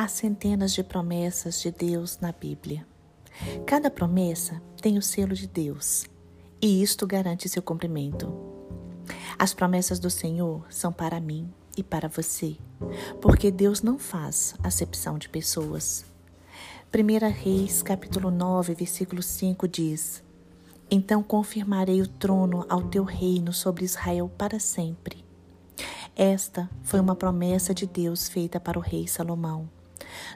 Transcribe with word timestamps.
Há 0.00 0.08
centenas 0.08 0.72
de 0.72 0.82
promessas 0.82 1.60
de 1.60 1.70
Deus 1.70 2.18
na 2.22 2.32
Bíblia. 2.32 2.86
Cada 3.66 3.90
promessa 3.90 4.58
tem 4.80 4.96
o 4.96 5.02
selo 5.02 5.34
de 5.34 5.46
Deus 5.46 6.06
e 6.58 6.82
isto 6.82 7.06
garante 7.06 7.50
seu 7.50 7.60
cumprimento. 7.60 8.32
As 9.38 9.52
promessas 9.52 9.98
do 9.98 10.08
Senhor 10.08 10.64
são 10.70 10.90
para 10.90 11.20
mim 11.20 11.52
e 11.76 11.82
para 11.82 12.08
você, 12.08 12.56
porque 13.20 13.50
Deus 13.50 13.82
não 13.82 13.98
faz 13.98 14.54
acepção 14.62 15.18
de 15.18 15.28
pessoas. 15.28 16.06
1 16.94 17.28
Reis, 17.28 17.82
capítulo 17.82 18.30
9, 18.30 18.72
versículo 18.72 19.22
5 19.22 19.68
diz: 19.68 20.24
Então 20.90 21.22
confirmarei 21.22 22.00
o 22.00 22.08
trono 22.08 22.64
ao 22.70 22.84
teu 22.84 23.04
reino 23.04 23.52
sobre 23.52 23.84
Israel 23.84 24.32
para 24.38 24.58
sempre. 24.58 25.22
Esta 26.16 26.70
foi 26.82 27.00
uma 27.00 27.14
promessa 27.14 27.74
de 27.74 27.86
Deus 27.86 28.30
feita 28.30 28.58
para 28.58 28.78
o 28.78 28.82
rei 28.82 29.06
Salomão. 29.06 29.68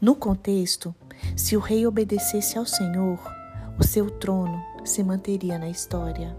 No 0.00 0.14
contexto, 0.14 0.94
se 1.36 1.56
o 1.56 1.60
rei 1.60 1.86
obedecesse 1.86 2.58
ao 2.58 2.66
Senhor, 2.66 3.18
o 3.78 3.84
seu 3.84 4.10
trono 4.10 4.62
se 4.84 5.02
manteria 5.02 5.58
na 5.58 5.68
história. 5.68 6.36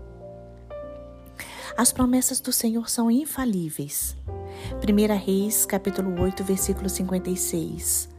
As 1.77 1.93
promessas 1.93 2.39
do 2.41 2.51
Senhor 2.51 2.89
são 2.89 3.09
infalíveis. 3.09 4.17
1 4.75 5.15
Reis, 5.17 5.65
capítulo 5.65 6.21
8, 6.21 6.43
versículo 6.43 6.89
56. 6.89 8.09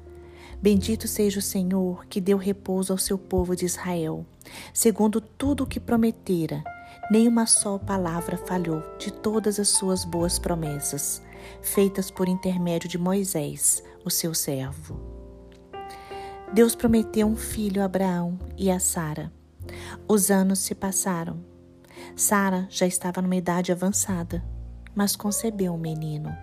Bendito 0.63 1.09
seja 1.09 1.39
o 1.39 1.43
Senhor 1.43 2.07
que 2.07 2.21
deu 2.21 2.37
repouso 2.37 2.93
ao 2.93 2.99
seu 2.99 3.19
povo 3.19 3.57
de 3.57 3.65
Israel, 3.65 4.25
segundo 4.73 5.21
tudo 5.21 5.65
o 5.65 5.67
que 5.67 5.81
prometera. 5.81 6.63
Nenhuma 7.11 7.47
só 7.47 7.79
palavra 7.79 8.37
falhou 8.37 8.83
de 8.99 9.13
todas 9.13 9.59
as 9.59 9.69
suas 9.69 10.05
boas 10.05 10.39
promessas, 10.39 11.23
feitas 11.63 12.11
por 12.11 12.29
intermédio 12.29 12.89
de 12.89 12.99
Moisés, 12.99 13.83
o 14.05 14.11
seu 14.11 14.35
servo. 14.35 15.01
Deus 16.53 16.75
prometeu 16.75 17.27
um 17.27 17.37
filho 17.37 17.83
a 17.83 17.85
Abraão 17.85 18.39
e 18.57 18.71
a 18.71 18.81
Sara. 18.81 19.33
Os 20.09 20.31
anos 20.31 20.59
se 20.61 20.75
passaram. 20.75 21.45
Sara 22.17 22.67
já 22.69 22.87
estava 22.87 23.23
numa 23.23 23.37
idade 23.37 23.71
avançada, 23.71 24.45
mas 24.95 25.15
concebeu 25.15 25.73
um 25.75 25.79
menino. 25.79 26.35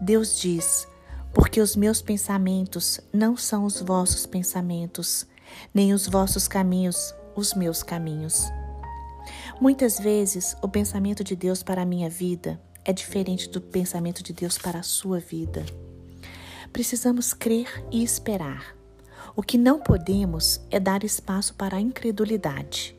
Deus 0.00 0.40
diz: 0.40 0.88
Porque 1.32 1.60
os 1.60 1.76
meus 1.76 2.02
pensamentos 2.02 3.00
não 3.12 3.36
são 3.36 3.64
os 3.64 3.80
vossos 3.80 4.26
pensamentos, 4.26 5.26
nem 5.72 5.92
os 5.92 6.08
vossos 6.08 6.48
caminhos 6.48 7.14
os 7.34 7.54
meus 7.54 7.82
caminhos. 7.82 8.50
Muitas 9.60 9.98
vezes, 9.98 10.56
o 10.62 10.68
pensamento 10.68 11.22
de 11.22 11.36
Deus 11.36 11.62
para 11.62 11.82
a 11.82 11.86
minha 11.86 12.10
vida 12.10 12.60
é 12.84 12.92
diferente 12.92 13.48
do 13.48 13.60
pensamento 13.60 14.22
de 14.22 14.32
Deus 14.32 14.58
para 14.58 14.80
a 14.80 14.82
sua 14.82 15.18
vida. 15.18 15.64
Precisamos 16.72 17.34
crer 17.34 17.84
e 17.90 18.02
esperar. 18.02 18.76
O 19.36 19.42
que 19.42 19.56
não 19.56 19.78
podemos 19.78 20.60
é 20.70 20.80
dar 20.80 21.04
espaço 21.04 21.54
para 21.54 21.76
a 21.76 21.80
incredulidade. 21.80 22.96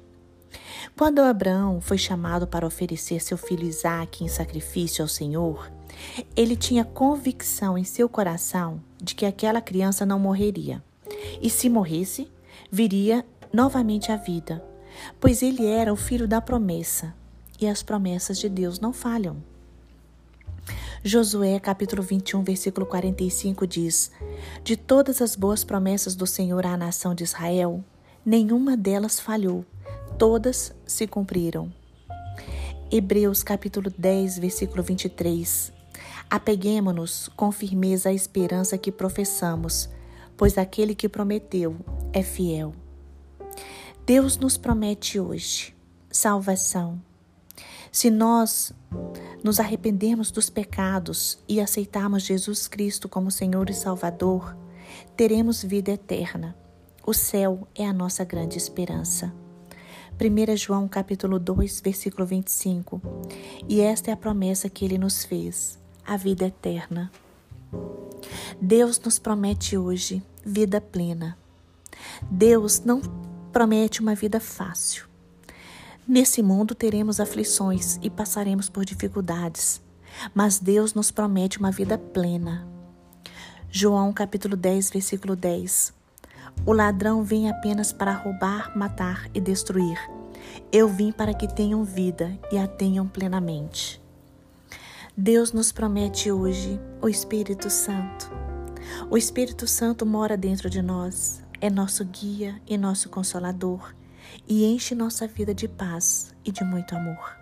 Quando 0.95 1.19
Abraão 1.19 1.81
foi 1.81 1.97
chamado 1.97 2.45
para 2.47 2.67
oferecer 2.67 3.19
seu 3.19 3.37
filho 3.37 3.63
Isaque 3.63 4.23
em 4.23 4.27
sacrifício 4.27 5.01
ao 5.01 5.07
Senhor, 5.07 5.71
ele 6.35 6.55
tinha 6.55 6.85
convicção 6.85 7.77
em 7.77 7.83
seu 7.83 8.07
coração 8.09 8.81
de 9.01 9.15
que 9.15 9.25
aquela 9.25 9.61
criança 9.61 10.05
não 10.05 10.19
morreria. 10.19 10.83
E 11.41 11.49
se 11.49 11.69
morresse, 11.69 12.31
viria 12.71 13.25
novamente 13.51 14.11
à 14.11 14.15
vida, 14.15 14.63
pois 15.19 15.41
ele 15.41 15.65
era 15.65 15.93
o 15.93 15.97
filho 15.97 16.27
da 16.27 16.41
promessa, 16.41 17.13
e 17.59 17.67
as 17.67 17.83
promessas 17.83 18.39
de 18.39 18.49
Deus 18.49 18.79
não 18.79 18.91
falham. 18.91 19.37
Josué 21.05 21.59
capítulo 21.59 22.01
21, 22.01 22.43
versículo 22.43 22.85
45 22.85 23.67
diz: 23.67 24.09
De 24.63 24.77
todas 24.77 25.21
as 25.21 25.35
boas 25.35 25.61
promessas 25.61 26.15
do 26.15 26.25
Senhor 26.25 26.65
à 26.65 26.77
nação 26.77 27.13
de 27.13 27.25
Israel, 27.25 27.83
nenhuma 28.25 28.77
delas 28.77 29.19
falhou, 29.19 29.65
todas 30.17 30.73
se 30.85 31.05
cumpriram. 31.05 31.69
Hebreus 32.89 33.43
capítulo 33.43 33.91
10, 33.97 34.39
versículo 34.39 34.81
23. 34.81 35.73
Apeguemo-nos 36.29 37.27
com 37.35 37.51
firmeza 37.51 38.07
à 38.07 38.13
esperança 38.13 38.77
que 38.77 38.89
professamos, 38.89 39.89
pois 40.37 40.57
aquele 40.57 40.95
que 40.95 41.09
prometeu 41.09 41.75
é 42.13 42.23
fiel. 42.23 42.73
Deus 44.05 44.37
nos 44.37 44.55
promete 44.55 45.19
hoje 45.19 45.75
salvação. 46.09 47.01
Se 47.93 48.09
nós 48.09 48.73
nos 49.43 49.59
arrependermos 49.59 50.31
dos 50.31 50.49
pecados 50.49 51.37
e 51.47 51.61
aceitarmos 51.61 52.23
Jesus 52.23 52.67
Cristo 52.67 53.07
como 53.07 53.29
Senhor 53.29 53.69
e 53.69 53.73
Salvador, 53.73 54.57
teremos 55.15 55.63
vida 55.63 55.91
eterna. 55.91 56.57
O 57.05 57.13
céu 57.13 57.67
é 57.75 57.85
a 57.85 57.93
nossa 57.93 58.23
grande 58.23 58.57
esperança. 58.57 59.31
1 60.19 60.57
João 60.57 60.87
capítulo 60.87 61.37
2, 61.37 61.81
versículo 61.81 62.25
25. 62.25 62.99
E 63.69 63.79
esta 63.79 64.09
é 64.09 64.13
a 64.15 64.17
promessa 64.17 64.67
que 64.67 64.83
ele 64.83 64.97
nos 64.97 65.23
fez, 65.23 65.79
a 66.03 66.17
vida 66.17 66.47
eterna. 66.47 67.11
Deus 68.59 68.99
nos 68.99 69.19
promete 69.19 69.77
hoje 69.77 70.23
vida 70.43 70.81
plena. 70.81 71.37
Deus 72.23 72.79
não 72.79 72.99
promete 73.51 74.01
uma 74.01 74.15
vida 74.15 74.39
fácil. 74.39 75.12
Nesse 76.05 76.43
mundo 76.43 76.75
teremos 76.75 77.21
aflições 77.21 77.97
e 78.01 78.09
passaremos 78.09 78.67
por 78.67 78.83
dificuldades, 78.83 79.81
mas 80.35 80.59
Deus 80.59 80.93
nos 80.93 81.11
promete 81.11 81.59
uma 81.59 81.71
vida 81.71 81.97
plena. 81.97 82.67
João 83.69 84.11
capítulo 84.11 84.57
10, 84.57 84.89
versículo 84.89 85.33
10. 85.33 85.93
O 86.65 86.73
ladrão 86.73 87.23
vem 87.23 87.49
apenas 87.49 87.93
para 87.93 88.11
roubar, 88.11 88.77
matar 88.77 89.29
e 89.33 89.39
destruir. 89.39 89.97
Eu 90.73 90.89
vim 90.89 91.09
para 91.09 91.33
que 91.33 91.47
tenham 91.47 91.85
vida 91.85 92.37
e 92.51 92.57
a 92.57 92.67
tenham 92.67 93.07
plenamente. 93.07 94.01
Deus 95.15 95.53
nos 95.53 95.71
promete 95.71 96.29
hoje 96.29 96.81
o 97.01 97.07
Espírito 97.07 97.69
Santo. 97.69 98.29
O 99.09 99.17
Espírito 99.17 99.65
Santo 99.65 100.05
mora 100.05 100.35
dentro 100.35 100.69
de 100.69 100.81
nós, 100.81 101.41
é 101.61 101.69
nosso 101.69 102.03
guia 102.03 102.61
e 102.67 102.77
nosso 102.77 103.07
consolador 103.07 103.93
e 104.47 104.65
enche 104.65 104.95
nossa 104.95 105.27
vida 105.27 105.53
de 105.53 105.67
paz 105.67 106.33
e 106.43 106.51
de 106.51 106.63
muito 106.63 106.95
amor. 106.95 107.37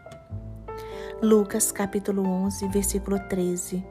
Lucas 1.21 1.71
capítulo 1.71 2.23
11, 2.23 2.67
versículo 2.69 3.19
13. 3.19 3.83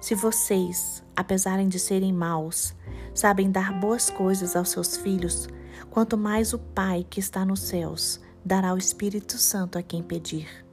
Se 0.00 0.14
vocês, 0.14 1.02
apesar 1.16 1.64
de 1.64 1.78
serem 1.78 2.12
maus, 2.12 2.74
sabem 3.14 3.50
dar 3.50 3.72
boas 3.80 4.10
coisas 4.10 4.54
aos 4.54 4.70
seus 4.70 4.96
filhos, 4.96 5.48
quanto 5.90 6.16
mais 6.16 6.52
o 6.52 6.58
Pai 6.58 7.06
que 7.08 7.20
está 7.20 7.44
nos 7.44 7.60
céus 7.60 8.20
dará 8.44 8.72
o 8.72 8.78
Espírito 8.78 9.36
Santo 9.38 9.78
a 9.78 9.82
quem 9.82 10.02
pedir. 10.02 10.64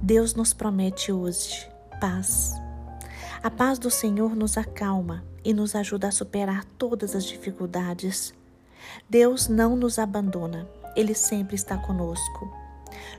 Deus 0.00 0.34
nos 0.34 0.52
promete 0.52 1.10
hoje 1.10 1.68
paz. 2.00 2.54
A 3.42 3.50
paz 3.50 3.78
do 3.78 3.90
Senhor 3.90 4.34
nos 4.36 4.56
acalma 4.56 5.24
e 5.44 5.54
nos 5.54 5.74
ajuda 5.74 6.08
a 6.08 6.12
superar 6.12 6.64
todas 6.64 7.14
as 7.14 7.24
dificuldades 7.24 8.34
Deus 9.08 9.48
não 9.48 9.76
nos 9.76 9.98
abandona, 9.98 10.68
Ele 10.96 11.14
sempre 11.14 11.54
está 11.54 11.76
conosco. 11.76 12.50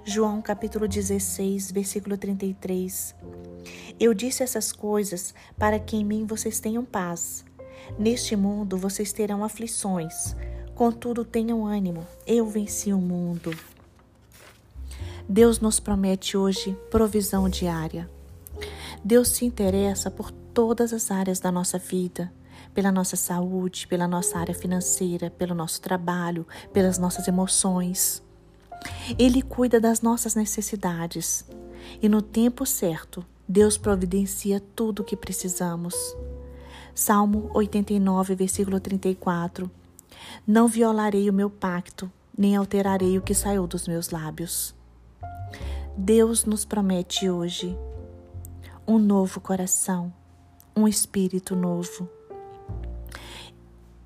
João 0.03 0.41
capítulo 0.41 0.87
16, 0.87 1.71
versículo 1.71 2.17
33. 2.17 3.15
Eu 3.99 4.13
disse 4.13 4.43
essas 4.43 4.71
coisas 4.71 5.33
para 5.57 5.79
que 5.79 5.95
em 5.95 6.05
mim 6.05 6.25
vocês 6.25 6.59
tenham 6.59 6.85
paz. 6.85 7.45
Neste 7.97 8.35
mundo 8.35 8.77
vocês 8.77 9.13
terão 9.13 9.43
aflições, 9.43 10.35
contudo 10.75 11.23
tenham 11.23 11.65
ânimo, 11.65 12.05
eu 12.25 12.45
venci 12.47 12.91
o 12.91 12.99
mundo. 12.99 13.51
Deus 15.27 15.59
nos 15.59 15.79
promete 15.79 16.37
hoje 16.37 16.77
provisão 16.89 17.49
diária. 17.49 18.09
Deus 19.03 19.29
se 19.29 19.45
interessa 19.45 20.09
por 20.09 20.31
todas 20.31 20.93
as 20.93 21.11
áreas 21.11 21.39
da 21.39 21.51
nossa 21.51 21.77
vida 21.77 22.31
pela 22.77 22.91
nossa 22.91 23.15
saúde, 23.15 23.87
pela 23.87 24.07
nossa 24.07 24.37
área 24.37 24.53
financeira, 24.53 25.31
pelo 25.31 25.55
nosso 25.55 25.81
trabalho, 25.81 26.45
pelas 26.71 26.99
nossas 26.99 27.27
emoções. 27.27 28.21
Ele 29.17 29.41
cuida 29.41 29.79
das 29.79 30.01
nossas 30.01 30.35
necessidades 30.35 31.43
e 31.99 32.07
no 32.07 32.21
tempo 32.21 32.67
certo, 32.67 33.25
Deus 33.49 33.79
providencia 33.79 34.59
tudo 34.75 34.99
o 34.99 35.03
que 35.03 35.17
precisamos. 35.17 35.95
Salmo 36.93 37.49
89, 37.55 38.35
versículo 38.35 38.79
34. 38.79 39.71
Não 40.45 40.67
violarei 40.67 41.27
o 41.31 41.33
meu 41.33 41.49
pacto, 41.49 42.11
nem 42.37 42.55
alterarei 42.55 43.17
o 43.17 43.23
que 43.23 43.33
saiu 43.33 43.65
dos 43.65 43.87
meus 43.87 44.11
lábios. 44.11 44.75
Deus 45.97 46.45
nos 46.45 46.63
promete 46.63 47.27
hoje 47.27 47.75
um 48.87 48.99
novo 48.99 49.41
coração, 49.41 50.13
um 50.75 50.87
espírito 50.87 51.55
novo. 51.55 52.16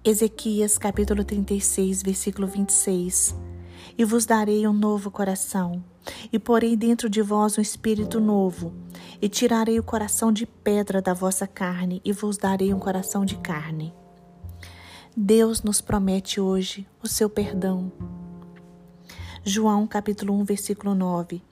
Ezequias 0.04 0.80
capítulo 0.80 1.24
36, 1.24 2.02
versículo 2.02 2.48
26. 2.48 3.36
E 3.96 4.04
vos 4.04 4.26
darei 4.26 4.68
um 4.68 4.74
novo 4.74 5.12
coração, 5.12 5.84
e 6.34 6.40
porei 6.40 6.76
dentro 6.76 7.08
de 7.08 7.22
vós 7.22 7.56
um 7.56 7.62
espírito 7.62 8.20
novo, 8.20 8.74
E 9.22 9.30
tirarei 9.30 9.78
o 9.78 9.84
coração 9.84 10.32
de 10.32 10.48
pedra 10.48 11.04
da 11.04 11.14
vossa 11.14 11.46
carne 11.46 12.02
e 12.04 12.12
vos 12.12 12.36
darei 12.36 12.74
um 12.74 12.80
coração 12.80 13.24
de 13.24 13.38
carne. 13.38 13.94
Deus 15.16 15.62
nos 15.62 15.80
promete 15.82 16.42
hoje 16.42 16.88
o 17.04 17.08
seu 17.08 17.30
perdão. 17.30 17.92
João 19.44 19.86
capítulo 19.86 20.34
1, 20.34 20.44
versículo 20.46 20.96
9. 20.96 21.44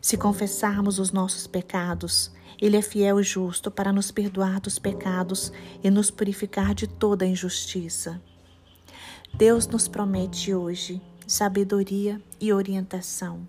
Se 0.00 0.16
confessarmos 0.16 0.98
os 0.98 1.12
nossos 1.12 1.46
pecados, 1.46 2.30
ele 2.60 2.76
é 2.76 2.82
fiel 2.82 3.20
e 3.20 3.22
justo 3.22 3.70
para 3.70 3.92
nos 3.92 4.10
perdoar 4.10 4.60
dos 4.60 4.78
pecados 4.78 5.52
e 5.82 5.90
nos 5.90 6.10
purificar 6.10 6.74
de 6.74 6.86
toda 6.86 7.26
injustiça. 7.26 8.20
Deus 9.34 9.66
nos 9.66 9.86
promete 9.86 10.54
hoje 10.54 11.02
sabedoria 11.26 12.22
e 12.40 12.52
orientação. 12.52 13.48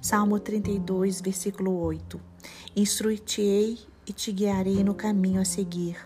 Salmo 0.00 0.40
32, 0.40 1.20
versículo 1.20 1.78
8. 1.80 2.20
Instruir-te-ei 2.74 3.78
e 4.06 4.12
te 4.12 4.32
guiarei 4.32 4.82
no 4.82 4.94
caminho 4.94 5.40
a 5.40 5.44
seguir. 5.44 5.96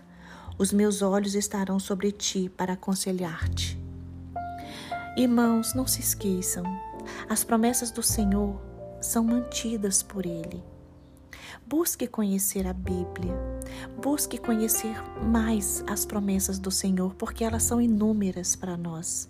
Os 0.57 0.73
meus 0.73 1.01
olhos 1.01 1.35
estarão 1.35 1.79
sobre 1.79 2.11
ti 2.11 2.49
para 2.49 2.73
aconselhar-te. 2.73 3.79
Irmãos, 5.17 5.73
não 5.73 5.87
se 5.87 6.01
esqueçam, 6.01 6.63
as 7.29 7.43
promessas 7.43 7.91
do 7.91 8.03
Senhor 8.03 8.68
são 9.01 9.23
mantidas 9.23 10.03
por 10.03 10.25
Ele. 10.25 10.63
Busque 11.65 12.07
conhecer 12.07 12.65
a 12.65 12.73
Bíblia, 12.73 13.33
busque 14.01 14.37
conhecer 14.37 14.95
mais 15.23 15.83
as 15.87 16.05
promessas 16.05 16.57
do 16.57 16.71
Senhor, 16.71 17.13
porque 17.15 17.43
elas 17.43 17.63
são 17.63 17.79
inúmeras 17.79 18.55
para 18.55 18.75
nós. 18.75 19.29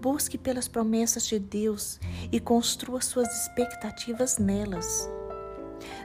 Busque 0.00 0.38
pelas 0.38 0.68
promessas 0.68 1.26
de 1.26 1.38
Deus 1.38 1.98
e 2.30 2.38
construa 2.38 3.00
suas 3.00 3.28
expectativas 3.42 4.38
nelas. 4.38 5.10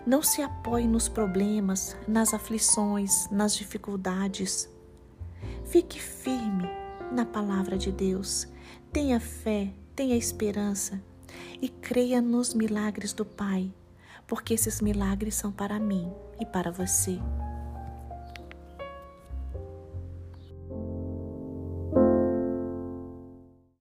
Não 0.06 0.24
se 0.24 0.42
apoie 0.42 0.88
nos 0.88 1.08
problemas, 1.08 1.96
nas 2.08 2.34
aflições, 2.34 3.30
nas 3.30 3.56
dificuldades. 3.56 4.70
Fique 5.66 6.02
firme 6.02 6.68
na 7.12 7.26
palavra 7.26 7.78
de 7.78 7.92
Deus. 7.92 8.48
Tenha 8.92 9.20
fé, 9.20 9.74
tenha 9.96 10.16
esperança 10.16 11.02
e 11.62 11.70
creia 11.70 12.22
nos 12.22 12.54
milagres 12.54 13.14
do 13.14 13.26
Pai, 13.26 13.72
porque 14.28 14.54
esses 14.54 14.82
milagres 14.82 15.36
são 15.36 15.52
para 15.52 15.80
mim 15.80 16.12
e 16.40 16.46
para 16.46 16.72
você. 16.72 17.20